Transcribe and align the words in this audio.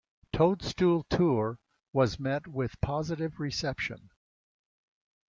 "Toadstool 0.33 1.03
Tour" 1.11 1.59
was 1.93 2.19
met 2.19 2.47
with 2.47 2.81
positive 2.81 3.39
reception. 3.39 4.09